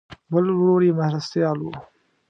بل 0.31 0.45
ورور 0.59 0.81
یې 0.87 0.93
مرستیال 0.99 1.57
و. 1.61 1.65